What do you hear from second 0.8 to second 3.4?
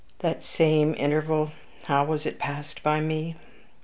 interval how was it passed by me?